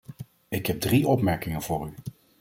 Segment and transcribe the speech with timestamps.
[0.47, 1.93] Ik heb drie opmerkingen voor u.